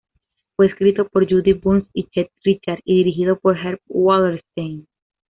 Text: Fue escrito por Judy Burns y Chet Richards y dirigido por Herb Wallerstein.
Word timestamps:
Fue 0.55 0.65
escrito 0.65 1.07
por 1.07 1.29
Judy 1.29 1.53
Burns 1.53 1.87
y 1.93 2.07
Chet 2.07 2.31
Richards 2.43 2.81
y 2.85 2.95
dirigido 2.95 3.37
por 3.37 3.55
Herb 3.55 3.79
Wallerstein. 3.87 4.87